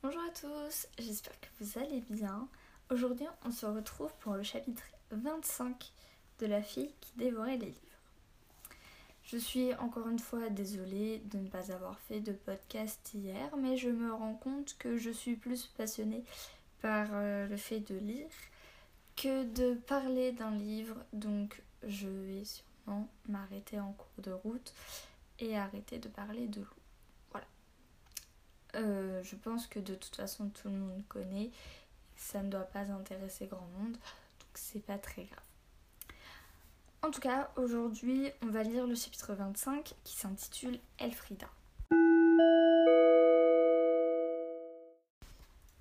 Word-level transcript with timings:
Bonjour 0.00 0.22
à 0.22 0.30
tous, 0.30 0.86
j'espère 1.00 1.40
que 1.40 1.48
vous 1.58 1.76
allez 1.76 2.04
bien. 2.08 2.46
Aujourd'hui, 2.88 3.26
on 3.44 3.50
se 3.50 3.66
retrouve 3.66 4.12
pour 4.20 4.34
le 4.34 4.44
chapitre 4.44 4.84
25 5.10 5.90
de 6.38 6.46
La 6.46 6.62
fille 6.62 6.92
qui 7.00 7.10
dévorait 7.16 7.56
les 7.56 7.66
livres. 7.66 7.98
Je 9.24 9.36
suis 9.36 9.74
encore 9.74 10.08
une 10.08 10.20
fois 10.20 10.50
désolée 10.50 11.20
de 11.24 11.38
ne 11.38 11.48
pas 11.48 11.72
avoir 11.72 11.98
fait 11.98 12.20
de 12.20 12.30
podcast 12.30 13.10
hier, 13.12 13.50
mais 13.56 13.76
je 13.76 13.88
me 13.88 14.12
rends 14.12 14.34
compte 14.34 14.76
que 14.78 14.98
je 14.98 15.10
suis 15.10 15.34
plus 15.34 15.66
passionnée 15.66 16.22
par 16.80 17.08
euh, 17.14 17.48
le 17.48 17.56
fait 17.56 17.80
de 17.80 17.98
lire 17.98 18.30
que 19.16 19.42
de 19.46 19.74
parler 19.74 20.30
d'un 20.30 20.52
livre, 20.52 20.94
donc 21.12 21.60
je 21.82 22.06
vais 22.06 22.44
sûrement 22.44 23.08
m'arrêter 23.28 23.80
en 23.80 23.94
cours 23.94 24.22
de 24.22 24.30
route 24.30 24.72
et 25.40 25.58
arrêter 25.58 25.98
de 25.98 26.08
parler 26.08 26.46
de 26.46 26.60
loup. 26.60 26.87
Euh, 28.74 29.22
je 29.22 29.36
pense 29.36 29.66
que 29.66 29.78
de 29.78 29.94
toute 29.94 30.16
façon 30.16 30.48
tout 30.50 30.68
le 30.68 30.76
monde 30.76 31.02
connaît, 31.08 31.50
ça 32.16 32.42
ne 32.42 32.50
doit 32.50 32.60
pas 32.60 32.90
intéresser 32.90 33.46
grand 33.46 33.68
monde, 33.78 33.92
donc 33.92 34.50
c'est 34.54 34.84
pas 34.84 34.98
très 34.98 35.24
grave. 35.24 35.42
En 37.02 37.10
tout 37.10 37.20
cas, 37.20 37.50
aujourd'hui, 37.56 38.30
on 38.42 38.48
va 38.48 38.64
lire 38.64 38.86
le 38.86 38.94
chapitre 38.96 39.32
25 39.32 39.94
qui 40.02 40.16
s'intitule 40.16 40.80
Elfrida. 40.98 41.48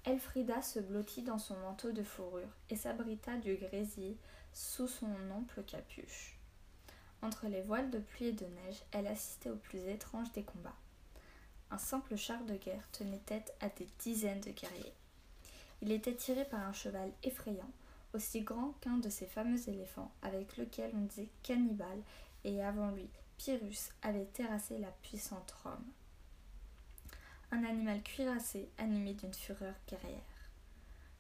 Elfrida 0.06 0.62
se 0.62 0.80
blottit 0.80 1.24
dans 1.24 1.40
son 1.40 1.58
manteau 1.58 1.92
de 1.92 2.04
fourrure 2.04 2.48
et 2.70 2.76
s'abrita 2.76 3.36
du 3.36 3.56
grésil 3.56 4.16
sous 4.54 4.88
son 4.88 5.10
ample 5.32 5.64
capuche. 5.64 6.38
Entre 7.22 7.48
les 7.48 7.62
voiles 7.62 7.90
de 7.90 8.00
pluie 8.00 8.28
et 8.28 8.32
de 8.32 8.46
neige, 8.46 8.84
elle 8.92 9.08
assistait 9.08 9.50
au 9.50 9.56
plus 9.56 9.80
étrange 9.90 10.32
des 10.32 10.44
combats. 10.44 10.78
Un 11.70 11.78
simple 11.78 12.16
char 12.16 12.44
de 12.46 12.56
guerre 12.56 12.90
tenait 12.92 13.22
tête 13.26 13.54
à 13.60 13.70
des 13.70 13.88
dizaines 14.00 14.42
de 14.42 14.52
guerriers. 14.52 14.94
Il 15.82 15.92
était 15.92 16.16
tiré 16.16 16.46
par 16.46 16.62
un 16.62 16.74
cheval 16.74 17.12
effrayant, 17.24 17.70
aussi 18.14 18.42
grand 18.42 18.74
qu'un 18.82 18.98
de 18.98 19.10
ces 19.10 19.26
fameux 19.26 19.70
éléphants 19.70 20.12
avec 20.22 20.58
lequel 20.58 20.92
on 20.96 21.02
disait 21.02 21.30
cannibale 21.44 22.02
et 22.44 22.64
avant 22.64 22.92
lui, 22.92 23.10
Pyrrhus 23.38 23.92
avait 24.02 24.26
terrassé 24.26 24.78
la 24.80 24.92
puissante 25.04 25.52
Rome. 25.64 25.86
Un 27.52 27.64
animal 27.64 28.02
cuirassé 28.02 28.70
animé 28.78 29.14
d'une 29.14 29.34
fureur 29.34 29.76
guerrière. 29.88 30.22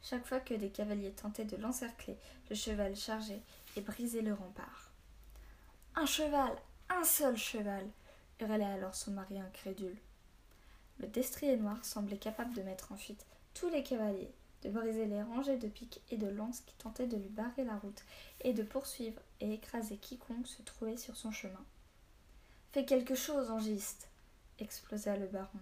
Chaque 0.01 0.25
fois 0.25 0.39
que 0.39 0.53
des 0.53 0.69
cavaliers 0.69 1.11
tentaient 1.11 1.45
de 1.45 1.57
l'encercler, 1.57 2.17
le 2.49 2.55
cheval 2.55 2.95
chargeait 2.95 3.41
et 3.75 3.81
brisait 3.81 4.21
le 4.21 4.33
rempart. 4.33 4.91
Un 5.95 6.05
cheval, 6.05 6.55
un 6.89 7.03
seul 7.03 7.37
cheval 7.37 7.85
hurlait 8.39 8.63
alors 8.63 8.95
son 8.95 9.11
mari 9.11 9.39
incrédule. 9.39 9.97
Le 10.99 11.07
destrier 11.07 11.57
noir 11.57 11.83
semblait 11.85 12.17
capable 12.17 12.53
de 12.53 12.61
mettre 12.61 12.91
en 12.91 12.97
fuite 12.97 13.25
tous 13.53 13.69
les 13.69 13.83
cavaliers, 13.83 14.33
de 14.63 14.69
briser 14.69 15.05
les 15.05 15.21
rangées 15.21 15.57
de 15.57 15.67
piques 15.67 16.01
et 16.09 16.17
de 16.17 16.27
lances 16.27 16.61
qui 16.61 16.75
tentaient 16.75 17.07
de 17.07 17.17
lui 17.17 17.29
barrer 17.29 17.63
la 17.63 17.77
route, 17.77 18.03
et 18.41 18.53
de 18.53 18.63
poursuivre 18.63 19.21
et 19.39 19.53
écraser 19.53 19.97
quiconque 19.97 20.47
se 20.47 20.61
trouvait 20.63 20.97
sur 20.97 21.15
son 21.15 21.31
chemin. 21.31 21.63
Fais 22.73 22.85
quelque 22.85 23.15
chose, 23.15 23.49
Angiste 23.49 24.09
explosa 24.59 25.17
le 25.17 25.27
baron. 25.27 25.59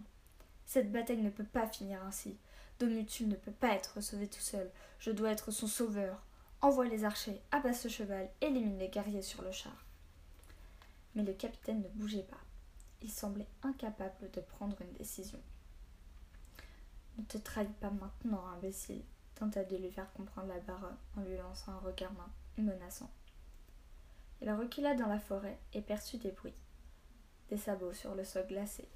Cette 0.66 0.91
bataille 0.91 1.22
ne 1.22 1.30
peut 1.30 1.44
pas 1.44 1.67
finir 1.67 2.03
ainsi. 2.03 2.38
Domutul 2.80 3.28
ne 3.28 3.36
peut 3.36 3.52
pas 3.52 3.73
être 3.73 4.02
sauvé 4.02 4.28
tout 4.28 4.41
seul. 4.41 4.69
Je 5.00 5.11
dois 5.11 5.31
être 5.31 5.52
son 5.52 5.67
sauveur. 5.67 6.23
Envoie 6.61 6.88
les 6.88 7.03
archers, 7.03 7.41
abat 7.52 7.73
ce 7.73 7.88
cheval, 7.88 8.30
élimine 8.41 8.80
les 8.80 8.89
guerriers 8.89 9.22
sur 9.22 9.41
le 9.41 9.52
char. 9.52 9.86
Mais 11.13 11.23
le 11.23 11.33
capitaine 11.33 11.81
ne 11.81 11.89
bougeait 11.89 12.23
pas. 12.23 12.45
Semblait 13.08 13.48
incapable 13.64 14.30
de 14.31 14.42
prendre 14.42 14.81
une 14.81 14.94
décision. 14.94 15.39
Ne 17.17 17.23
te 17.23 17.38
trahis 17.38 17.67
pas 17.80 17.92
maintenant, 17.92 18.45
imbécile, 18.47 19.03
tenta 19.36 19.64
de 19.64 19.78
lui 19.78 19.92
faire 19.92 20.12
comprendre 20.14 20.47
la 20.50 20.59
baronne 20.59 20.97
en 21.17 21.22
lui 21.22 21.38
lançant 21.38 21.72
un 21.72 21.80
regard 21.80 22.12
menaçant. 22.58 23.09
Il 24.42 24.52
recula 24.52 24.96
dans 24.96 25.07
la 25.07 25.19
forêt 25.19 25.57
et 25.74 25.81
perçut 25.81 26.18
des 26.18 26.31
bruits. 26.31 26.62
Des 27.50 27.57
sabots 27.57 27.94
sur 27.94 28.16
le 28.16 28.25
sol 28.25 28.46
glacé, 28.47 28.88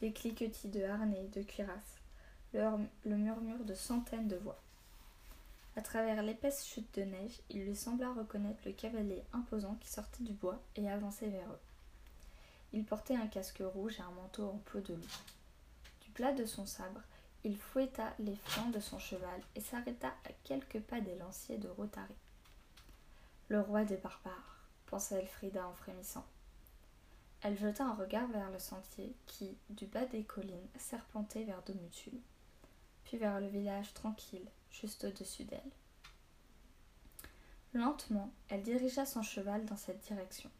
des 0.00 0.12
cliquetis 0.12 0.68
de 0.68 0.82
harnais 0.84 1.24
et 1.24 1.28
de 1.28 1.42
cuirasses, 1.42 1.98
le 2.54 3.16
murmure 3.16 3.64
de 3.64 3.74
centaines 3.74 4.28
de 4.28 4.36
voix. 4.36 4.62
À 5.76 5.82
travers 5.82 6.22
l'épaisse 6.22 6.64
chute 6.64 6.94
de 6.94 7.02
neige, 7.02 7.40
il 7.50 7.64
lui 7.64 7.76
sembla 7.76 8.12
reconnaître 8.12 8.62
le 8.64 8.72
cavalier 8.72 9.22
imposant 9.32 9.76
qui 9.80 9.88
sortait 9.88 10.24
du 10.24 10.32
bois 10.32 10.60
et 10.74 10.90
avançait 10.90 11.28
vers 11.28 11.50
eux. 11.50 11.60
Il 12.72 12.84
portait 12.84 13.16
un 13.16 13.26
casque 13.26 13.62
rouge 13.64 13.98
et 13.98 14.02
un 14.02 14.10
manteau 14.10 14.48
en 14.48 14.58
peau 14.58 14.80
de 14.80 14.94
loup. 14.94 15.18
Du 16.02 16.10
plat 16.10 16.32
de 16.32 16.44
son 16.44 16.66
sabre, 16.66 17.00
il 17.44 17.56
fouetta 17.56 18.12
les 18.18 18.34
flancs 18.34 18.70
de 18.70 18.80
son 18.80 18.98
cheval 18.98 19.40
et 19.54 19.60
s'arrêta 19.60 20.08
à 20.08 20.32
quelques 20.44 20.80
pas 20.80 21.00
des 21.00 21.14
lanciers 21.16 21.58
de 21.58 21.68
Rotary. 21.68 22.14
Le 23.48 23.60
roi 23.60 23.84
des 23.84 23.96
barbares, 23.96 24.58
pensa 24.86 25.16
Elfrida 25.16 25.66
en 25.66 25.72
frémissant. 25.72 26.26
Elle 27.40 27.56
jeta 27.56 27.84
un 27.84 27.94
regard 27.94 28.26
vers 28.28 28.50
le 28.50 28.58
sentier 28.58 29.14
qui, 29.26 29.56
du 29.70 29.86
bas 29.86 30.04
des 30.06 30.24
collines, 30.24 30.68
serpentait 30.76 31.44
vers 31.44 31.62
Domutul, 31.62 32.18
puis 33.04 33.16
vers 33.16 33.40
le 33.40 33.46
village 33.46 33.94
tranquille, 33.94 34.46
juste 34.70 35.04
au-dessus 35.04 35.44
d'elle. 35.44 35.60
Lentement, 37.74 38.30
elle 38.48 38.62
dirigea 38.62 39.06
son 39.06 39.22
cheval 39.22 39.64
dans 39.66 39.76
cette 39.76 40.00
direction. 40.00 40.50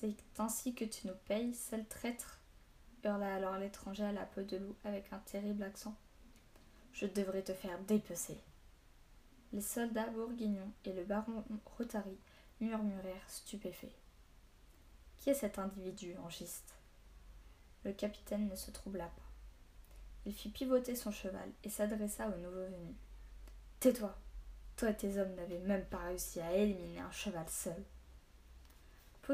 C'est 0.00 0.14
ainsi 0.38 0.76
que 0.76 0.84
tu 0.84 1.08
nous 1.08 1.16
payes, 1.26 1.52
sale 1.54 1.84
traître 1.88 2.38
hurla 3.02 3.34
alors 3.34 3.58
l'étranger 3.58 4.04
à 4.04 4.12
la 4.12 4.26
peau 4.26 4.42
de 4.42 4.56
loup 4.56 4.76
avec 4.84 5.12
un 5.12 5.18
terrible 5.18 5.64
accent. 5.64 5.96
Je 6.92 7.06
devrais 7.06 7.42
te 7.42 7.52
faire 7.52 7.80
dépecer. 7.80 8.38
Les 9.52 9.60
soldats 9.60 10.08
bourguignons 10.10 10.70
et 10.84 10.92
le 10.92 11.02
baron 11.02 11.42
Rotary 11.64 12.16
murmurèrent 12.60 13.28
stupéfaits. 13.28 13.96
Qui 15.16 15.30
est 15.30 15.34
cet 15.34 15.58
individu 15.58 16.14
en 16.18 16.30
giste 16.30 16.74
Le 17.82 17.92
capitaine 17.92 18.48
ne 18.48 18.54
se 18.54 18.70
troubla 18.70 19.06
pas. 19.06 19.32
Il 20.26 20.32
fit 20.32 20.50
pivoter 20.50 20.94
son 20.94 21.10
cheval 21.10 21.50
et 21.64 21.70
s'adressa 21.70 22.28
au 22.28 22.36
nouveau 22.36 22.66
venu. 22.66 22.94
Tais-toi 23.80 24.16
Toi 24.76 24.90
et 24.90 24.96
tes 24.96 25.18
hommes 25.18 25.34
n'avez 25.34 25.58
même 25.58 25.86
pas 25.86 26.04
réussi 26.04 26.40
à 26.40 26.54
éliminer 26.54 27.00
un 27.00 27.10
cheval 27.10 27.48
seul. 27.48 27.84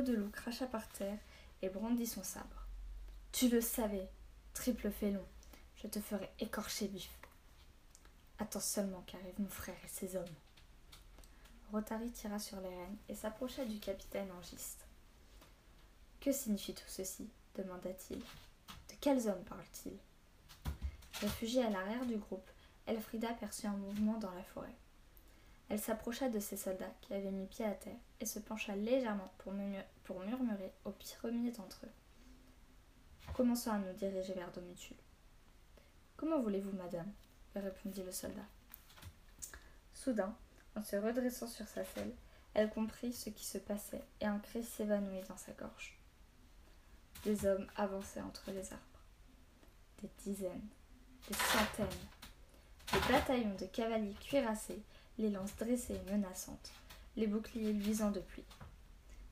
De 0.01 0.13
loup 0.13 0.29
cracha 0.31 0.67
par 0.67 0.89
terre 0.89 1.19
et 1.63 1.69
brandit 1.69 2.09
son 2.09 2.25
sabre. 2.25 2.67
Tu 3.31 3.49
le 3.49 3.61
savais, 3.61 4.11
triple 4.53 4.91
félon, 4.91 5.25
je 5.77 5.87
te 5.87 6.01
ferai 6.01 6.29
écorcher 6.41 6.89
vif. 6.89 7.17
Attends 8.41 8.59
seulement 8.59 9.03
qu'arrive 9.07 9.39
mon 9.39 9.49
frère 9.49 9.79
et 9.85 9.89
ses 9.89 10.17
hommes. 10.17 10.25
Rotary 11.71 12.11
tira 12.11 12.41
sur 12.41 12.61
les 12.61 12.69
rênes 12.69 12.97
et 13.09 13.15
s'approcha 13.15 13.65
du 13.65 13.79
capitaine 13.79 14.31
en 14.33 14.43
giste. 14.43 14.85
Que 16.21 16.33
signifie 16.33 16.75
tout 16.75 16.83
ceci? 16.89 17.29
demanda-t-il. 17.57 18.19
De 18.19 18.95
quels 19.01 19.29
hommes 19.29 19.45
parle-t-il? 19.45 19.97
Réfugiée 21.21 21.63
à 21.63 21.71
l'arrière 21.71 22.05
du 22.05 22.17
groupe, 22.17 22.51
Elfrida 22.87 23.33
perçut 23.35 23.69
un 23.69 23.77
mouvement 23.77 24.19
dans 24.19 24.33
la 24.33 24.43
forêt. 24.43 24.75
Elle 25.69 25.81
s'approcha 25.81 26.29
de 26.29 26.39
ses 26.39 26.57
soldats 26.57 26.93
qui 27.01 27.15
avaient 27.15 27.31
mis 27.31 27.47
pied 27.47 27.65
à 27.65 27.73
terre 27.73 27.97
et 28.21 28.27
se 28.27 28.39
pencha 28.39 28.77
légèrement 28.77 29.33
pour, 29.39 29.53
murmurer 29.53 30.73
au 30.85 30.91
premier 30.91 31.51
d'entre 31.51 31.87
eux. 31.87 33.33
Commençons 33.35 33.71
à 33.71 33.79
nous 33.79 33.93
diriger 33.95 34.35
vers 34.35 34.53
Domutul. 34.53 34.97
Comment 36.17 36.41
voulez-vous, 36.41 36.73
madame? 36.73 37.11
répondit 37.55 38.03
le 38.03 38.13
soldat. 38.13 38.47
Soudain, 39.93 40.37
en 40.77 40.83
se 40.83 40.97
redressant 40.97 41.47
sur 41.47 41.67
sa 41.67 41.85
selle, 41.85 42.13
elle 42.53 42.71
comprit 42.71 43.13
ce 43.13 43.31
qui 43.31 43.45
se 43.45 43.59
passait 43.59 44.03
et 44.21 44.27
un 44.27 44.39
cri 44.39 44.63
s'évanouit 44.63 45.23
dans 45.29 45.37
sa 45.37 45.53
gorge. 45.53 45.99
Des 47.25 47.47
hommes 47.47 47.67
avançaient 47.77 48.21
entre 48.21 48.51
les 48.51 48.73
arbres. 48.73 48.83
Des 50.03 50.11
dizaines, 50.19 50.69
des 51.29 51.35
centaines, 51.35 51.87
des 52.93 53.13
bataillons 53.13 53.57
de 53.59 53.67
cavaliers 53.67 54.15
cuirassés, 54.21 54.83
les 55.19 55.31
lances 55.31 55.57
dressées 55.57 55.95
et 55.95 56.13
menaçantes, 56.13 56.71
les 57.17 57.27
boucliers 57.27 57.73
luisants 57.73 58.11
de 58.11 58.21
pluie. 58.21 58.45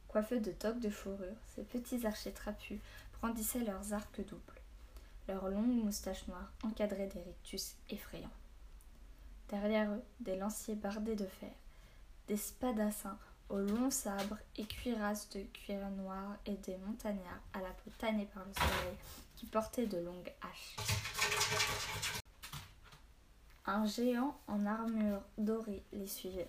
Coiffeux 0.08 0.40
de 0.40 0.52
toques 0.52 0.80
de 0.80 0.90
fourrure, 0.90 1.36
ces 1.54 1.62
petits 1.62 2.06
archers 2.06 2.32
trapus 2.32 2.80
brandissaient 3.20 3.64
leurs 3.64 3.92
arcs 3.92 4.20
doubles. 4.26 4.60
Leurs 5.28 5.48
longues 5.48 5.84
moustaches 5.84 6.26
noires 6.28 6.52
encadraient 6.62 7.06
des 7.06 7.22
rictus 7.22 7.74
effrayants. 7.90 8.28
Derrière 9.48 9.90
eux, 9.92 10.02
des 10.20 10.36
lanciers 10.36 10.74
bardés 10.74 11.16
de 11.16 11.26
fer, 11.26 11.52
des 12.28 12.36
spadassins 12.36 13.18
aux 13.48 13.58
longs 13.58 13.90
sabres 13.90 14.38
et 14.56 14.64
cuirasses 14.64 15.28
de 15.30 15.42
cuir 15.42 15.88
noir 15.90 16.36
et 16.46 16.56
des 16.56 16.76
montagnards 16.78 17.42
à 17.52 17.60
la 17.60 17.70
peau 17.70 17.90
tannée 17.98 18.28
par 18.32 18.44
le 18.44 18.54
soleil 18.54 18.96
qui 19.36 19.46
portaient 19.46 19.86
de 19.86 19.98
longues 19.98 20.32
haches. 20.40 22.21
Un 23.64 23.86
géant 23.86 24.36
en 24.48 24.66
armure 24.66 25.22
dorée 25.38 25.84
les 25.92 26.08
suivait. 26.08 26.48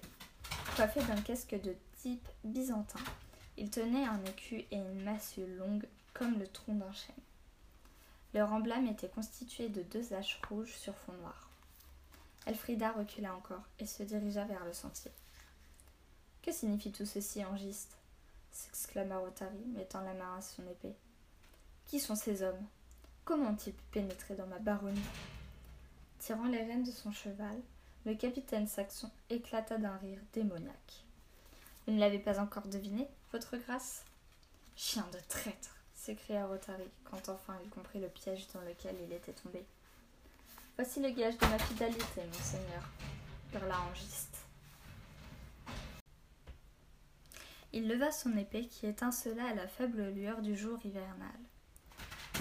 Coiffé 0.76 1.00
d'un 1.04 1.22
casque 1.22 1.54
de 1.62 1.76
type 2.02 2.28
byzantin, 2.44 3.00
il 3.56 3.70
tenait 3.70 4.06
un 4.06 4.24
écu 4.26 4.66
et 4.72 4.78
une 4.78 5.04
massue 5.04 5.46
longue 5.58 5.86
comme 6.16 6.40
le 6.40 6.48
tronc 6.48 6.74
d'un 6.74 6.92
chêne. 6.92 7.16
Leur 8.34 8.52
emblème 8.52 8.88
était 8.88 9.10
constitué 9.10 9.70
de 9.70 9.84
deux 9.84 10.14
haches 10.14 10.42
rouges 10.50 10.74
sur 10.76 10.96
fond 10.96 11.14
noir. 11.14 11.50
Elfrida 12.48 12.92
recula 12.92 13.36
encore 13.36 13.64
et 13.78 13.86
se 13.86 14.02
dirigea 14.02 14.46
vers 14.46 14.66
le 14.66 14.74
sentier. 14.74 15.12
Que 16.42 16.52
signifie 16.52 16.92
tout 16.92 17.06
ceci, 17.06 17.46
Angiste? 17.46 17.96
s'exclama 18.52 19.18
Rotary, 19.18 19.64
mettant 19.76 20.02
la 20.02 20.14
main 20.14 20.38
à 20.38 20.42
son 20.42 20.64
épée. 20.64 20.96
Qui 21.86 22.00
sont 22.00 22.16
ces 22.16 22.42
hommes? 22.42 22.66
Comment 23.24 23.52
ont-ils 23.52 23.74
pu 23.74 23.84
pénétrer 23.92 24.36
dans 24.36 24.48
ma 24.48 24.60
baronnie? 24.60 25.00
Tirant 26.24 26.48
les 26.48 26.64
rênes 26.64 26.86
de 26.86 26.92
son 26.92 27.12
cheval, 27.12 27.60
le 28.06 28.16
capitaine 28.16 28.66
Saxon 28.66 29.12
éclata 29.30 29.78
d'un 29.78 29.98
rire 29.98 30.22
démoniaque. 30.32 31.04
Vous 31.86 31.92
ne 31.92 32.00
l'avez 32.00 32.18
pas 32.18 32.40
encore 32.40 32.66
deviné, 32.68 33.10
votre 33.34 33.58
grâce? 33.58 34.06
Chien 34.78 35.06
de 35.12 35.20
traître 35.28 35.76
s'écria 35.94 36.46
Rotary, 36.46 36.90
quand 37.04 37.28
enfin 37.28 37.58
il 37.66 37.70
comprit 37.70 38.00
le 38.00 38.08
piège 38.08 38.48
dans 38.54 38.62
lequel 38.62 38.96
il 39.06 39.12
était 39.12 39.34
tombé. 39.34 39.66
Voici 40.78 41.02
le 41.02 41.10
gage 41.10 41.38
de 41.38 41.46
ma 41.46 41.60
fidélité, 41.60 42.22
monseigneur, 42.26 42.90
hurla 43.54 43.82
Angiste. 43.82 44.46
Il 47.74 47.90
leva 47.90 48.14
son 48.14 48.38
épée 48.38 48.68
qui 48.68 48.86
étincela 48.86 49.48
à 49.48 49.56
la 49.56 49.68
faible 49.68 50.08
lueur 50.12 50.42
du 50.42 50.56
jour 50.56 50.80
hivernal. 50.86 51.36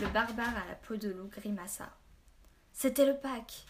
Le 0.01 0.07
barbare 0.07 0.57
à 0.57 0.69
la 0.69 0.77
peau 0.77 0.95
de 0.95 1.09
loup 1.09 1.27
grimaça. 1.27 1.91
C'était 2.73 3.07
le 3.07 3.17
pacte. 3.17 3.67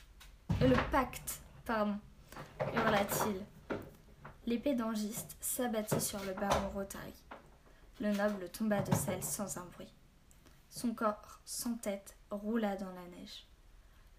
Le 0.60 0.90
pacte, 0.90 1.40
pardon, 1.64 1.98
hurla-t-il. 2.74 3.78
L'épée 4.46 4.74
d'Angiste 4.74 5.36
s'abattit 5.40 6.00
sur 6.00 6.22
le 6.24 6.34
baron 6.34 6.70
Rotary. 6.74 7.14
Le 8.00 8.12
noble 8.12 8.48
tomba 8.50 8.80
de 8.80 8.94
selle 8.94 9.22
sans 9.22 9.58
un 9.58 9.64
bruit. 9.74 9.92
Son 10.70 10.94
corps, 10.94 11.40
sans 11.44 11.74
tête, 11.74 12.16
roula 12.30 12.76
dans 12.76 12.92
la 12.92 13.06
neige. 13.16 13.46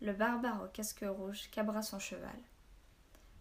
Le 0.02 0.14
barbare 0.14 0.64
au 0.64 0.68
casque 0.68 1.06
rouge 1.08 1.50
cabra 1.52 1.82
son 1.82 2.00
cheval. 2.00 2.30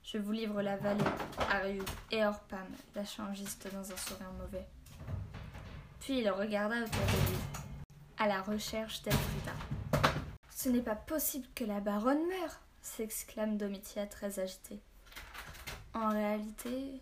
Je 0.05 0.19
vous 0.19 0.33
livre 0.33 0.63
la 0.63 0.77
vallée, 0.77 1.05
Ariud 1.51 1.89
et 2.11 2.25
Orpam, 2.25 2.67
lâcha 2.95 3.23
Angiste 3.23 3.73
dans 3.73 3.93
un 3.93 3.97
sourire 3.97 4.33
mauvais. 4.39 4.67
Puis 6.01 6.19
il 6.19 6.31
regarda 6.31 6.77
autour 6.77 7.07
de 7.07 7.31
lui, 7.31 7.39
à 8.19 8.27
la 8.27 8.43
recherche 8.43 9.03
d'Elfrida. 9.03 9.53
Ce 10.51 10.69
n'est 10.69 10.83
pas 10.83 10.97
possible 10.97 11.47
que 11.55 11.65
la 11.65 11.81
baronne 11.81 12.27
meure 12.27 12.61
s'exclame 12.83 13.57
Domitia 13.57 14.07
très 14.07 14.39
agitée. 14.39 14.81
En 15.95 16.11
réalité, 16.11 17.01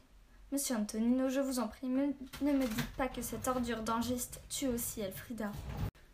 monsieur 0.53 0.77
Antonino, 0.77 1.29
je 1.29 1.41
vous 1.41 1.59
en 1.59 1.69
prie, 1.69 1.89
ne 1.89 2.53
me 2.53 2.67
dites 2.67 2.97
pas 2.97 3.09
que 3.09 3.23
cette 3.23 3.49
ordure 3.49 3.83
d'angiste 3.83 4.41
tue 4.49 4.69
aussi 4.69 5.01
Elfrida. 5.01 5.51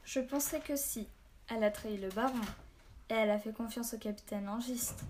Je 0.05 0.21
pensais 0.21 0.61
que 0.61 0.77
si, 0.77 1.09
elle 1.49 1.65
a 1.65 1.71
trahi 1.71 1.97
le 1.99 2.09
baron, 2.11 2.41
et 3.11 3.15
elle 3.15 3.31
a 3.31 3.39
fait 3.39 3.53
confiance 3.53 3.95
au 3.95 3.99
capitaine 3.99 4.49
Angiste. 4.49 5.05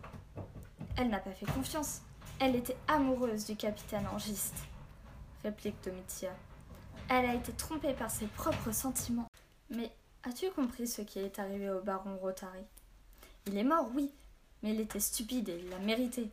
Elle 0.97 1.09
n'a 1.09 1.19
pas 1.19 1.33
fait 1.33 1.47
confiance. 1.47 2.03
Elle 2.39 2.57
était 2.57 2.77
amoureuse 2.89 3.47
du 3.47 3.57
capitaine 3.57 4.07
Angiste, 4.09 4.59
réplique 5.43 5.83
Domitia. 5.83 6.35
Elle 7.09 7.25
a 7.25 7.35
été 7.35 7.53
trompée 7.53 7.95
par 7.95 8.11
ses 8.11 8.27
propres 8.27 8.73
sentiments. 8.73 9.29
Mais 9.71 9.91
as-tu 10.25 10.51
compris 10.51 10.87
ce 10.87 11.03
qui 11.03 11.19
est 11.19 11.39
arrivé 11.39 11.71
au 11.71 11.81
baron 11.81 12.17
Rotary? 12.19 12.65
Il 13.47 13.57
est 13.57 13.65
mort, 13.65 13.89
oui, 13.95 14.13
mais 14.67 14.75
il 14.75 14.81
était 14.81 14.99
stupide 14.99 15.49
et 15.49 15.61
il 15.63 15.71
l'a 15.71 15.79
mérité. 15.79 16.29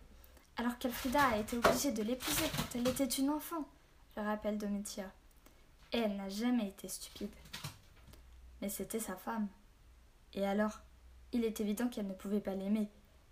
Alors 0.57 0.79
qu'Elfrida 0.79 1.23
a 1.23 1.37
été 1.37 1.55
obligée 1.55 1.91
de 1.91 2.01
l'épouser 2.01 2.45
quand 2.57 2.75
elle 2.75 2.87
était 2.87 3.05
une 3.05 3.29
enfant, 3.29 3.63
je 4.15 4.21
rappelle 4.21 4.57
Domitia. 4.57 5.05
Et 5.91 5.99
elle 5.99 6.15
n'a 6.15 6.29
jamais 6.29 6.69
été 6.69 6.87
stupide. 6.87 7.29
Mais 8.59 8.69
c'était 8.69 8.99
sa 8.99 9.15
femme. 9.15 9.47
Et 10.33 10.47
alors 10.47 10.79
Il 11.31 11.45
est 11.45 11.59
évident 11.61 11.87
qu'elle 11.89 12.07
ne 12.07 12.13
pouvait 12.13 12.39
pas 12.39 12.55
l'aimer, 12.55 12.87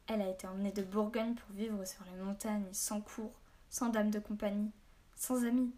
elle 0.07 0.21
a 0.21 0.29
été 0.29 0.45
emmenée 0.45 0.71
de 0.71 0.83
Bourgogne 0.83 1.33
pour 1.33 1.55
vivre 1.55 1.83
sur 1.85 2.03
les 2.05 2.23
montagnes, 2.23 2.65
sans 2.71 3.01
cour, 3.01 3.31
sans 3.69 3.89
dame 3.89 4.11
de 4.11 4.19
compagnie, 4.19 4.71
sans 5.15 5.45
amis. 5.45 5.71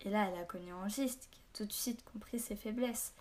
Et 0.00 0.10
là, 0.10 0.28
elle 0.28 0.40
a 0.40 0.44
connu 0.44 0.72
Angiste, 0.72 1.28
qui 1.30 1.38
a 1.38 1.58
tout 1.58 1.64
de 1.64 1.72
suite 1.72 2.04
compris 2.12 2.40
ses 2.40 2.56
faiblesses, 2.56 3.12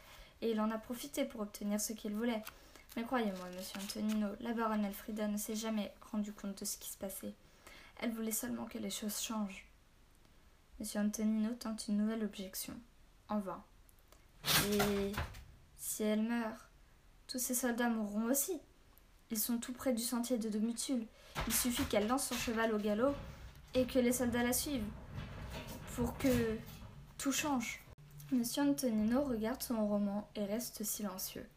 et 0.42 0.52
il 0.52 0.62
en 0.62 0.72
a 0.72 0.78
profité 0.78 1.26
pour 1.26 1.42
obtenir 1.42 1.80
ce 1.80 1.94
qu'il 1.94 2.14
voulait. 2.14 2.44
Mais 2.98 3.04
croyez-moi, 3.04 3.46
monsieur 3.56 3.80
Antonino, 3.80 4.30
la 4.40 4.54
baronne 4.54 4.84
Elfrida 4.84 5.28
ne 5.28 5.38
s'est 5.38 5.56
jamais 5.56 5.94
rendu 6.12 6.34
compte 6.34 6.58
de 6.58 6.66
ce 6.66 6.78
qui 6.78 6.90
se 6.90 6.98
passait. 6.98 7.36
Elle 8.00 8.12
voulait 8.12 8.32
seulement 8.32 8.66
que 8.66 8.80
les 8.80 8.90
choses 8.90 9.22
changent. 9.22 9.68
Monsieur 10.80 11.02
Antonino 11.02 11.54
tente 11.54 11.88
une 11.88 11.98
nouvelle 11.98 12.24
objection. 12.24 12.74
En 13.30 13.38
vain. 13.38 13.64
Et 14.72 15.12
si 15.78 16.02
elle 16.02 16.24
meurt, 16.24 16.58
tous 17.28 17.38
ces 17.38 17.54
soldats 17.54 17.88
mourront 17.88 18.32
aussi. 18.32 18.60
Ils 19.30 19.38
sont 19.38 19.60
tout 19.60 19.74
près 19.74 19.94
du 19.94 20.02
sentier 20.02 20.40
de 20.40 20.50
Domutule. 20.50 21.06
Il 21.46 21.54
suffit 21.54 21.86
qu'elle 21.86 22.08
lance 22.08 22.30
son 22.30 22.36
cheval 22.36 22.74
au 22.74 22.80
galop 22.80 23.14
et 23.76 23.86
que 23.86 24.00
les 24.00 24.12
soldats 24.12 24.42
la 24.42 24.54
suivent 24.54 24.90
pour 25.94 26.18
que 26.18 26.58
tout 27.20 27.32
change. 27.32 27.80
Monsieur 28.32 28.64
Antonino 28.64 29.24
regarde 29.24 29.62
son 29.62 29.88
roman 29.88 30.28
et 30.36 30.46
reste 30.46 30.84
silencieux. 30.84 31.48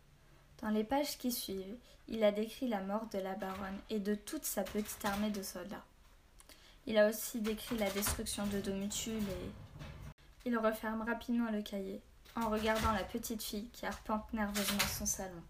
Dans 0.63 0.71
les 0.71 0.85
pages 0.85 1.17
qui 1.17 1.33
suivent, 1.33 1.79
il 2.09 2.23
a 2.23 2.33
décrit 2.33 2.69
la 2.69 2.83
mort 2.83 3.07
de 3.13 3.19
la 3.19 3.35
baronne 3.35 3.79
et 3.89 3.99
de 3.99 4.15
toute 4.15 4.45
sa 4.45 4.63
petite 4.63 5.05
armée 5.05 5.31
de 5.31 5.43
soldats. 5.43 5.85
Il 6.87 6.99
a 6.99 7.09
aussi 7.09 7.41
décrit 7.41 7.79
la 7.79 7.91
destruction 7.91 8.47
de 8.47 8.61
Domutule 8.61 9.23
et. 9.23 9.51
Il 10.45 10.59
referme 10.59 11.03
rapidement 11.03 11.51
le 11.51 11.63
cahier 11.63 12.03
en 12.37 12.49
regardant 12.49 12.93
la 12.93 13.05
petite 13.05 13.43
fille 13.43 13.69
qui 13.71 13.87
arpente 13.87 14.33
nerveusement 14.33 14.81
son 14.81 15.07
salon. 15.07 15.43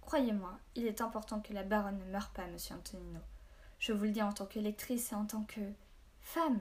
Croyez-moi, 0.00 0.58
il 0.74 0.86
est 0.86 1.00
important 1.00 1.40
que 1.40 1.52
la 1.52 1.62
baronne 1.62 1.98
ne 1.98 2.12
meure 2.12 2.30
pas, 2.30 2.46
monsieur 2.46 2.74
Antonino. 2.74 3.20
Je 3.78 3.92
vous 3.92 4.04
le 4.04 4.10
dis 4.10 4.22
en 4.22 4.32
tant 4.32 4.46
que 4.46 4.58
lectrice 4.58 5.12
et 5.12 5.14
en 5.14 5.26
tant 5.26 5.44
que 5.44 5.60
femme. 6.20 6.60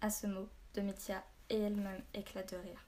À 0.00 0.10
ce 0.10 0.26
mot, 0.26 0.48
Domitia 0.74 1.22
et 1.48 1.58
elle-même 1.58 2.02
éclatent 2.14 2.52
de 2.52 2.58
rire. 2.58 2.86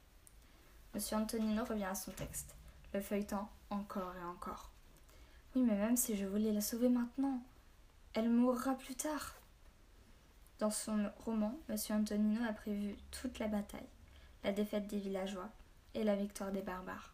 Monsieur 0.95 1.17
Antonino 1.17 1.65
revient 1.65 1.85
à 1.85 1.95
son 1.95 2.13
texte, 2.13 2.55
le 2.93 3.01
feuilletant 3.01 3.49
encore 3.71 4.15
et 4.17 4.25
encore. 4.25 4.71
Oui, 5.55 5.63
mais 5.63 5.77
même 5.77 5.97
si 5.97 6.17
je 6.17 6.27
voulais 6.27 6.53
la 6.53 6.61
sauver 6.61 6.89
maintenant, 6.89 7.43
elle 8.15 8.31
mourra 8.31 8.75
plus 8.75 8.95
tard. 8.95 9.35
Dans 10.59 10.71
son 10.71 11.11
roman, 11.25 11.59
Monsieur 11.69 11.95
Antonino 11.95 12.43
a 12.49 12.53
prévu 12.53 12.97
toute 13.11 13.39
la 13.39 13.49
bataille, 13.49 13.89
la 14.45 14.53
défaite 14.53 14.87
des 14.87 14.99
villageois 14.99 15.49
et 15.95 16.05
la 16.05 16.17
victoire 16.17 16.53
des 16.53 16.63
barbares. 16.63 17.13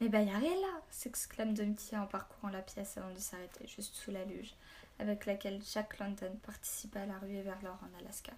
Mais 0.00 0.08
là 0.08 0.82
s'exclame 0.90 1.54
Domitia 1.54 2.02
en 2.02 2.06
parcourant 2.06 2.50
la 2.50 2.62
pièce 2.62 2.98
avant 2.98 3.12
de 3.12 3.18
s'arrêter 3.18 3.66
juste 3.66 3.94
sous 3.94 4.10
la 4.10 4.24
luge 4.24 4.54
avec 4.98 5.26
laquelle 5.26 5.60
Jack 5.72 5.98
London 5.98 6.36
participa 6.44 7.00
à 7.00 7.06
la 7.06 7.18
ruée 7.18 7.42
vers 7.42 7.60
l'or 7.62 7.78
en 7.82 7.98
Alaska. 7.98 8.32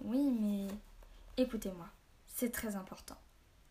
Oui, 0.00 0.30
mais 0.40 0.66
écoutez-moi, 1.36 1.88
c'est 2.26 2.50
très 2.50 2.76
important. 2.76 3.16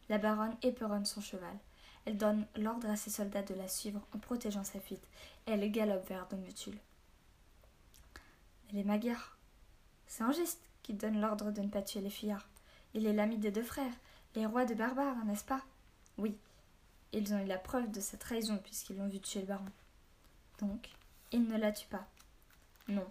La 0.09 0.17
baronne 0.17 0.55
éperonne 0.61 1.05
son 1.05 1.21
cheval. 1.21 1.57
Elle 2.05 2.17
donne 2.17 2.45
l'ordre 2.57 2.89
à 2.89 2.95
ses 2.95 3.09
soldats 3.09 3.43
de 3.43 3.53
la 3.53 3.67
suivre 3.67 4.01
en 4.13 4.19
protégeant 4.19 4.63
sa 4.63 4.79
fuite, 4.79 5.07
et 5.47 5.51
elle 5.51 5.71
galope 5.71 6.07
vers 6.07 6.27
Domutule. 6.27 6.77
Mais 8.67 8.79
les 8.79 8.83
Magyars 8.83 9.37
C'est 10.07 10.23
Angiste 10.23 10.61
qui 10.81 10.93
donne 10.93 11.21
l'ordre 11.21 11.51
de 11.51 11.61
ne 11.61 11.69
pas 11.69 11.81
tuer 11.81 12.01
les 12.01 12.09
fuyards. 12.09 12.47
Il 12.93 13.05
est 13.05 13.13
l'ami 13.13 13.37
des 13.37 13.51
deux 13.51 13.63
frères, 13.63 13.93
les 14.35 14.45
rois 14.45 14.65
de 14.65 14.73
barbares, 14.73 15.23
n'est-ce 15.25 15.45
pas? 15.45 15.61
Oui, 16.17 16.37
ils 17.13 17.33
ont 17.33 17.39
eu 17.39 17.45
la 17.45 17.57
preuve 17.57 17.91
de 17.91 18.01
sa 18.01 18.17
trahison 18.17 18.57
puisqu'ils 18.57 18.97
l'ont 18.97 19.07
vu 19.07 19.19
tuer 19.19 19.41
le 19.41 19.47
baron. 19.47 19.65
Donc, 20.59 20.89
il 21.31 21.47
ne 21.47 21.57
la 21.57 21.71
tue 21.71 21.87
pas. 21.87 22.07
Non. 22.87 23.07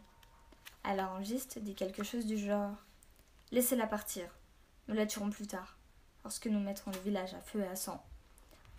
Alors 0.85 1.13
Angiste 1.13 1.59
dit 1.59 1.75
quelque 1.75 2.03
chose 2.03 2.27
du 2.27 2.37
genre 2.37 2.77
Laissez-la 3.53 3.87
partir. 3.87 4.29
Nous 4.89 4.95
la 4.95 5.07
tuerons 5.07 5.31
plus 5.31 5.47
tard, 5.47 5.77
lorsque 6.25 6.47
nous 6.47 6.59
mettrons 6.59 6.91
le 6.91 6.99
village 6.99 7.35
à 7.35 7.41
feu 7.41 7.61
et 7.61 7.67
à 7.67 7.77
sang. 7.77 8.05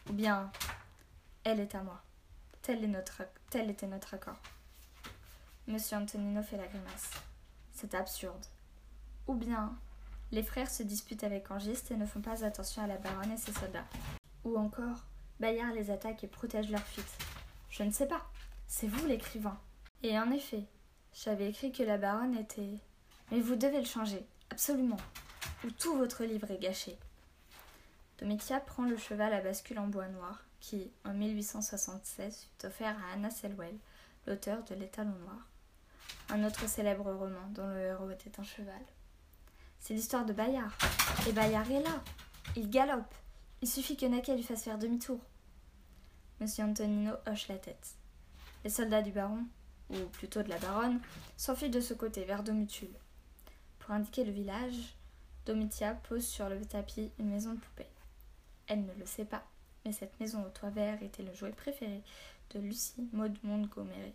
Ou 0.10 0.14
bien 0.14 0.52
Elle 1.44 1.60
est 1.60 1.76
à 1.76 1.84
moi. 1.84 2.02
Tel, 2.62 2.84
est 2.84 2.88
notre, 2.88 3.24
était 3.54 3.88
notre 3.88 4.14
accord. 4.14 4.38
Monsieur 5.68 5.98
Antonino 5.98 6.42
fait 6.44 6.58
la 6.58 6.68
grimace. 6.68 7.12
C'est 7.74 7.94
absurde. 7.96 8.46
Ou 9.28 9.36
bien 9.36 9.78
les 10.32 10.44
frères 10.44 10.70
se 10.70 10.82
disputent 10.82 11.24
avec 11.24 11.52
Angiste 11.52 11.92
et 11.92 11.96
ne 11.96 12.06
font 12.06 12.22
pas 12.22 12.44
attention 12.44 12.84
à 12.84 12.88
la 12.88 12.98
baronne 12.98 13.32
et 13.32 13.38
ses 13.38 13.54
soldats. 13.54 13.86
Ou 14.44 14.58
encore 14.58 15.06
Bayard 15.40 15.74
les 15.74 15.92
attaque 15.92 16.24
et 16.24 16.28
protège 16.28 16.72
leur 16.72 16.82
fuite. 16.82 17.18
Je 17.70 17.84
ne 17.84 17.92
sais 17.92 18.08
pas. 18.08 18.22
C'est 18.68 18.88
vous 18.88 19.06
l'écrivain. 19.06 19.60
Et 20.02 20.18
en 20.18 20.32
effet, 20.32 20.64
j'avais 21.14 21.50
écrit 21.50 21.72
que 21.72 21.84
la 21.84 21.98
baronne 21.98 22.36
était. 22.36 22.80
Mais 23.32 23.40
vous 23.40 23.56
devez 23.56 23.80
le 23.80 23.86
changer, 23.86 24.26
absolument, 24.50 24.98
ou 25.64 25.72
tout 25.72 25.96
votre 25.96 26.24
livre 26.24 26.50
est 26.52 26.60
gâché. 26.60 26.98
Domitia 28.20 28.60
prend 28.60 28.84
le 28.84 28.98
cheval 28.98 29.34
à 29.34 29.42
bascule 29.42 29.80
en 29.80 29.88
bois 29.88 30.08
noir, 30.08 30.44
qui, 30.60 30.92
en 31.04 31.14
1876, 31.14 32.48
fut 32.60 32.66
offert 32.66 32.96
à 32.98 33.14
Anna 33.14 33.30
Selwell, 33.30 33.78
l'auteur 34.28 34.64
de 34.64 34.76
L'étalon 34.76 35.16
noir, 35.26 35.50
un 36.30 36.44
autre 36.46 36.68
célèbre 36.68 37.12
roman 37.12 37.48
dont 37.52 37.68
le 37.68 37.80
héros 37.80 38.10
était 38.10 38.40
un 38.40 38.44
cheval. 38.44 38.82
C'est 39.80 39.94
l'histoire 39.94 40.26
de 40.26 40.32
Bayard. 40.32 40.72
Et 41.28 41.34
Bayard 41.34 41.70
est 41.70 41.84
là. 41.84 42.02
Il 42.56 42.70
galope. 42.70 43.14
Il 43.62 43.68
suffit 43.68 43.98
que 43.98 44.06
Naka 44.06 44.34
lui 44.34 44.44
fasse 44.44 44.64
faire 44.64 44.78
demi-tour. 44.78 45.20
Monsieur 46.40 46.64
Antonino 46.64 47.14
hoche 47.28 47.50
la 47.50 47.58
tête. 47.58 47.96
Les 48.64 48.70
soldats 48.70 49.02
du 49.02 49.12
baron, 49.12 49.44
ou 49.90 49.98
plutôt 50.14 50.42
de 50.42 50.50
la 50.50 50.58
baronne, 50.58 51.02
s'enfuient 51.36 51.70
de 51.70 51.82
ce 51.82 51.94
côté 51.94 52.24
vers 52.24 52.44
Domutul. 52.44 52.88
Pour 53.80 53.92
indiquer 53.92 54.24
le 54.24 54.32
village, 54.32 54.96
Domitia 55.46 55.96
pose 55.96 56.26
sur 56.26 56.48
le 56.48 56.64
tapis 56.64 57.12
une 57.20 57.30
maison 57.30 57.54
de 57.54 57.60
poupée. 57.60 57.93
Elle 58.68 58.86
ne 58.86 58.94
le 58.94 59.06
sait 59.06 59.26
pas, 59.26 59.44
mais 59.86 59.92
cette 59.92 60.20
maison 60.20 60.44
au 60.46 60.50
toit 60.50 60.70
vert 60.70 61.02
était 61.04 61.24
le 61.24 61.34
jouet 61.34 61.52
préféré 61.52 62.02
de 62.52 62.60
Lucie 62.60 63.08
Maud 63.12 63.38
Montgomery. 63.44 64.14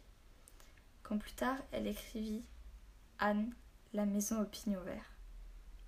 Quand 1.02 1.18
plus 1.18 1.32
tard 1.32 1.56
elle 1.72 1.86
écrivit 1.86 2.42
Anne, 3.18 3.52
la 3.94 4.06
maison 4.06 4.40
au 4.40 4.44
pignon 4.44 4.80
vert. 4.82 5.10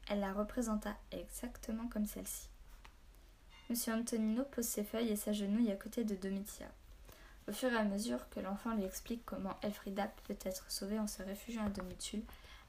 Elle 0.09 0.21
la 0.21 0.33
représenta 0.33 0.97
exactement 1.12 1.87
comme 1.88 2.07
celle-ci. 2.07 2.49
Monsieur 3.69 3.93
Antonino 3.95 4.45
pose 4.45 4.64
ses 4.64 4.83
feuilles 4.83 5.11
et 5.11 5.17
s'agenouille 5.17 5.71
à 5.71 5.76
côté 5.76 6.02
de 6.02 6.17
Domitia. 6.17 6.67
Au 7.49 7.52
fur 7.52 7.73
et 7.73 7.76
à 7.76 7.85
mesure 7.85 8.29
que 8.31 8.40
l'enfant 8.40 8.75
lui 8.75 8.85
explique 8.85 9.25
comment 9.25 9.57
Elfrida 9.62 10.11
peut 10.26 10.37
être 10.45 10.71
sauvée 10.71 10.99
en 10.99 11.07
se 11.07 11.23
réfugiant 11.23 11.67
à 11.67 11.71
Domitul 11.71 12.23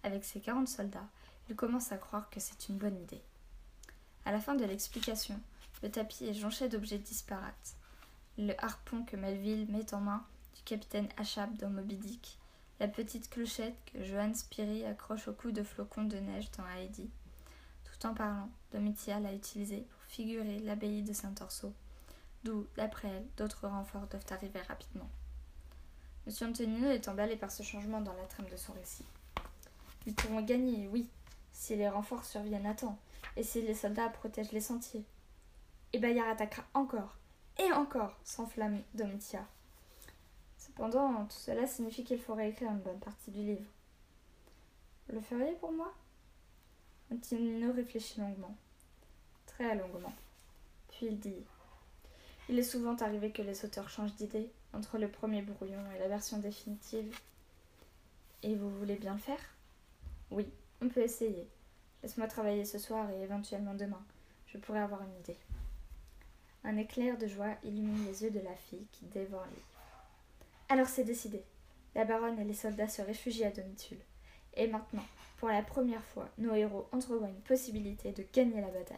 avec 0.04 0.24
ses 0.24 0.40
quarante 0.40 0.68
soldats, 0.68 1.08
il 1.50 1.56
commence 1.56 1.92
à 1.92 1.98
croire 1.98 2.30
que 2.30 2.40
c'est 2.40 2.70
une 2.70 2.78
bonne 2.78 3.00
idée. 3.02 3.22
À 4.26 4.32
la 4.32 4.40
fin 4.40 4.56
de 4.56 4.64
l'explication, 4.64 5.40
le 5.82 5.90
tapis 5.90 6.26
est 6.26 6.34
jonché 6.34 6.70
d'objets 6.70 6.98
disparates. 6.98 7.76
Le 8.38 8.54
harpon 8.64 9.04
que 9.04 9.16
Melville 9.16 9.68
met 9.70 9.94
en 9.94 10.00
main 10.00 10.24
du 10.56 10.62
capitaine 10.64 11.10
Achab 11.18 11.56
dans 11.58 11.70
Moby 11.70 11.96
Dick, 11.96 12.38
la 12.80 12.88
petite 12.88 13.30
clochette 13.30 13.78
que 13.86 14.04
Johann 14.04 14.34
Spiri 14.34 14.86
accroche 14.86 15.28
au 15.28 15.34
cou 15.34 15.52
de 15.52 15.64
flocons 15.64 16.06
de 16.06 16.18
neige 16.18 16.50
dans 16.58 16.68
Heidi. 16.68 17.10
Tout 17.84 18.08
en 18.08 18.14
parlant, 18.14 18.50
Domitia 18.72 19.20
l'a 19.20 19.34
utilisé 19.34 19.78
pour 19.78 20.02
figurer 20.08 20.60
l'abbaye 20.60 21.04
de 21.04 21.14
Saint-Orso, 21.14 21.74
d'où, 22.44 22.68
d'après 22.76 23.10
elle, 23.10 23.28
d'autres 23.38 23.68
renforts 23.68 24.08
doivent 24.08 24.26
arriver 24.32 24.62
rapidement. 24.62 25.10
Monsieur 26.26 26.48
Antonino 26.48 26.90
est 26.90 27.08
emballé 27.08 27.36
par 27.36 27.52
ce 27.52 27.64
changement 27.64 28.02
dans 28.02 28.14
la 28.14 28.26
trame 28.26 28.50
de 28.50 28.58
son 28.58 28.74
récit. 28.74 29.06
Ils 30.06 30.16
pourront 30.16 30.42
gagner, 30.42 30.88
oui, 30.88 31.10
si 31.52 31.76
les 31.76 31.90
renforts 31.90 32.26
surviennent 32.26 32.66
à 32.66 32.74
temps, 32.74 32.98
et 33.36 33.44
si 33.44 33.62
les 33.62 33.76
soldats 33.76 34.10
protègent 34.10 34.52
les 34.52 34.62
sentiers. 34.62 35.06
Et 35.94 36.00
Bayard 36.00 36.30
attaquera 36.30 36.64
encore, 36.74 37.18
et 37.58 37.72
encore, 37.74 38.18
s'enflamme 38.24 38.82
Domitia. 38.94 39.46
Cependant, 40.58 41.26
tout 41.26 41.38
cela 41.38 41.68
signifie 41.68 42.04
qu'il 42.04 42.20
faudrait 42.20 42.50
écrire 42.50 42.72
une 42.72 42.80
bonne 42.80 43.00
partie 43.00 43.32
du 43.32 43.44
livre. 43.44 43.70
Le 45.08 45.20
feriez 45.20 45.54
pour 45.54 45.72
moi? 45.72 45.94
Antonino 47.12 47.74
réfléchit 47.74 48.22
longuement, 48.22 48.56
très 49.46 49.76
longuement. 49.76 50.14
Puis 50.90 51.08
il 51.08 51.20
dit 51.20 51.44
Il 52.48 52.58
est 52.58 52.64
souvent 52.64 52.96
arrivé 52.96 53.32
que 53.32 53.42
les 53.42 53.66
auteurs 53.66 53.90
changent 53.90 54.16
d'idée 54.16 54.50
entre 54.74 54.98
le 54.98 55.10
premier 55.10 55.42
brouillon 55.42 55.84
et 55.94 56.00
la 56.00 56.08
version 56.08 56.38
définitive. 56.38 57.14
Et 58.44 58.56
vous 58.56 58.70
voulez 58.70 58.96
bien 58.96 59.14
le 59.14 59.20
faire? 59.20 59.42
Oui, 60.32 60.48
on 60.82 60.88
peut 60.88 61.02
essayer. 61.02 61.50
Laisse-moi 62.02 62.28
travailler 62.28 62.64
ce 62.64 62.80
soir 62.80 63.10
et 63.12 63.22
éventuellement 63.22 63.74
demain. 63.74 64.02
Je 64.48 64.58
pourrais 64.58 64.80
avoir 64.80 65.02
une 65.02 65.20
idée. 65.20 65.38
Un 66.64 66.78
éclair 66.78 67.18
de 67.18 67.28
joie 67.28 67.56
illumine 67.64 68.06
les 68.06 68.24
yeux 68.24 68.32
de 68.32 68.40
la 68.40 68.56
fille 68.56 68.86
qui 68.92 69.06
dévore 69.06 69.46
les 69.52 69.62
Alors 70.70 70.88
c'est 70.88 71.04
décidé. 71.04 71.44
La 71.96 72.06
baronne 72.06 72.40
et 72.40 72.44
les 72.44 72.54
soldats 72.54 72.88
se 72.88 73.02
réfugient 73.02 73.46
à 73.46 73.52
Domitul. 73.52 73.98
Et 74.56 74.68
maintenant, 74.68 75.06
pour 75.38 75.50
la 75.50 75.64
première 75.64 76.04
fois, 76.04 76.30
nos 76.38 76.54
héros 76.54 76.88
entrevoient 76.92 77.28
une 77.28 77.42
possibilité 77.42 78.12
de 78.12 78.24
gagner 78.32 78.62
la 78.62 78.68
bataille. 78.68 78.98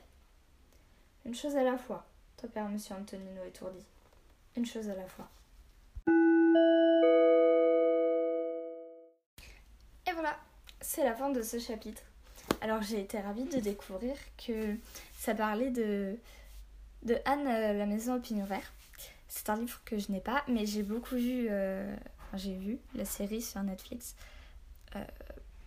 Une 1.26 1.36
chose 1.36 1.56
à 1.56 1.64
la 1.64 1.78
fois, 1.78 2.06
père 2.48 2.70
Monsieur 2.70 2.96
Antonino 2.96 3.44
étourdi. 3.48 3.86
Une 4.56 4.66
chose 4.66 4.90
à 4.90 4.96
la 4.96 5.08
fois. 5.08 5.30
Et 10.06 10.12
voilà, 10.12 10.38
c'est 10.82 11.04
la 11.04 11.16
fin 11.16 11.30
de 11.30 11.42
ce 11.42 11.60
chapitre. 11.60 12.04
Alors 12.62 12.82
j'ai 12.82 13.00
été 13.00 13.20
ravie 13.20 13.46
de 13.46 13.60
découvrir 13.60 14.16
que 14.46 14.76
ça 15.18 15.34
parlait 15.34 15.72
de, 15.72 16.18
de 17.04 17.18
Anne, 17.26 17.48
euh, 17.48 17.74
la 17.74 17.86
maison 17.86 18.16
au 18.16 18.20
pignon 18.20 18.46
vert. 18.46 18.74
C'est 19.28 19.50
un 19.50 19.58
livre 19.58 19.82
que 19.86 19.98
je 19.98 20.12
n'ai 20.12 20.22
pas, 20.22 20.44
mais 20.48 20.66
j'ai 20.66 20.84
beaucoup 20.84 21.16
vu, 21.16 21.48
euh, 21.50 21.96
j'ai 22.36 22.56
vu 22.56 22.78
la 22.96 23.06
série 23.06 23.42
sur 23.42 23.62
Netflix. 23.64 24.16
Euh, 24.96 25.04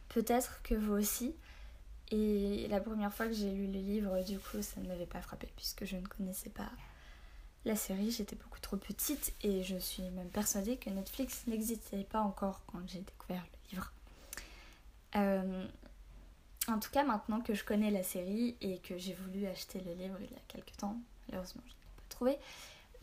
peut-être 0.09 0.62
que 0.62 0.75
vous 0.75 0.93
aussi. 0.93 1.35
Et 2.12 2.69
la 2.69 2.81
première 2.81 3.12
fois 3.12 3.26
que 3.26 3.33
j'ai 3.33 3.50
lu 3.50 3.66
le 3.66 3.81
livre, 3.81 4.23
du 4.23 4.38
coup, 4.38 4.62
ça 4.62 4.81
ne 4.81 4.87
m'avait 4.87 5.07
pas 5.07 5.21
frappé 5.21 5.49
puisque 5.57 5.85
je 5.85 5.97
ne 5.97 6.07
connaissais 6.07 6.50
pas 6.50 6.71
la 7.64 7.75
série. 7.75 8.12
J'étais 8.12 8.37
beaucoup 8.37 8.61
trop 8.61 8.76
petite 8.76 9.35
et 9.43 9.64
je 9.64 9.76
suis 9.76 10.05
même 10.11 10.28
persuadée 10.28 10.76
que 10.76 10.88
Netflix 10.90 11.45
n'existait 11.49 12.05
pas 12.05 12.21
encore 12.21 12.62
quand 12.66 12.78
j'ai 12.87 13.00
découvert 13.00 13.43
le 13.43 13.71
livre. 13.73 13.93
En 16.68 16.78
tout 16.78 16.90
cas, 16.90 17.04
maintenant 17.04 17.40
que 17.40 17.54
je 17.54 17.64
connais 17.64 17.90
la 17.90 18.02
série 18.02 18.56
et 18.61 18.78
que 18.78 18.99
j'ai 18.99 19.14
voulu 19.14 19.46
acheter 19.46 19.80
le 19.80 19.92
livre 19.94 20.16
il 20.20 20.30
y 20.30 20.35
a 20.35 20.42
quelques 20.49 20.76
temps, 20.76 20.96
malheureusement 21.28 21.62
je 21.66 21.70
ne 21.70 21.75
l'ai 21.75 21.96
pas 21.96 22.02
trouvé, 22.08 22.38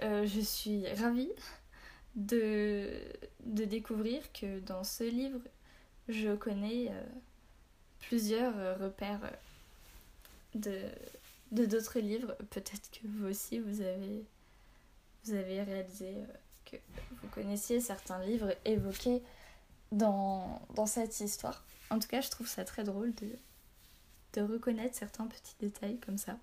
euh, 0.01 0.25
je 0.27 0.41
suis 0.41 0.88
ravie 0.93 1.32
de, 2.15 2.89
de 3.46 3.65
découvrir 3.65 4.22
que 4.34 4.60
dans 4.60 4.84
ce 4.84 5.03
livre, 5.03 5.39
je 6.10 6.36
connais 6.36 6.89
euh, 6.89 7.03
plusieurs 8.00 8.79
repères 8.79 9.32
de 10.55 10.82
de 11.53 11.65
d'autres 11.65 12.00
livres. 12.00 12.36
Peut-être 12.50 12.91
que 12.91 13.08
vous 13.08 13.27
aussi, 13.27 13.60
vous 13.60 13.82
avez, 13.82 14.25
vous 15.24 15.34
avez 15.34 15.62
réalisé 15.62 16.15
que 16.65 16.75
vous 17.22 17.27
connaissiez 17.29 17.79
certains 17.79 18.20
livres 18.25 18.53
évoqués 18.65 19.22
dans, 19.91 20.62
dans 20.75 20.88
cette 20.88 21.20
histoire. 21.20 21.63
En 21.89 22.00
tout 22.00 22.08
cas, 22.08 22.22
je 22.22 22.29
trouve 22.29 22.48
ça 22.48 22.65
très 22.65 22.84
drôle 22.84 23.13
de, 23.15 23.29
de 24.34 24.42
reconnaître 24.42 24.96
certains 24.96 25.28
petits 25.28 25.56
détails 25.60 26.00
comme 26.00 26.18
ça. 26.18 26.38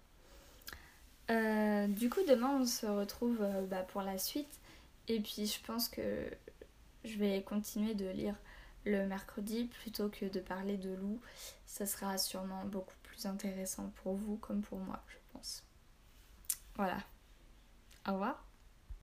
Euh, 1.30 1.86
du 1.86 2.10
coup, 2.10 2.20
demain, 2.28 2.58
on 2.60 2.66
se 2.66 2.86
retrouve 2.86 3.38
euh, 3.40 3.66
bah, 3.66 3.82
pour 3.82 4.02
la 4.02 4.18
suite. 4.18 4.60
Et 5.08 5.20
puis, 5.20 5.46
je 5.46 5.60
pense 5.64 5.88
que 5.88 6.30
je 7.04 7.18
vais 7.18 7.42
continuer 7.42 7.94
de 7.94 8.08
lire 8.08 8.34
le 8.84 9.06
mercredi 9.06 9.64
plutôt 9.64 10.08
que 10.08 10.26
de 10.26 10.40
parler 10.40 10.76
de 10.76 10.90
loup. 10.94 11.20
Ça 11.66 11.86
sera 11.86 12.18
sûrement 12.18 12.64
beaucoup 12.64 12.96
plus 13.02 13.26
intéressant 13.26 13.92
pour 14.02 14.14
vous 14.14 14.36
comme 14.36 14.62
pour 14.62 14.78
moi, 14.78 15.02
je 15.08 15.16
pense. 15.32 15.64
Voilà. 16.76 16.98
Au 18.08 18.12
revoir. 18.12 18.49